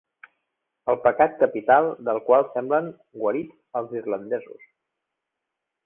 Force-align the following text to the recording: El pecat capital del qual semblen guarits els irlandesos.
El 0.93 0.97
pecat 1.03 1.35
capital 1.43 1.91
del 2.09 2.21
qual 2.31 2.47
semblen 2.55 2.91
guarits 3.21 3.61
els 3.83 3.97
irlandesos. 4.03 4.69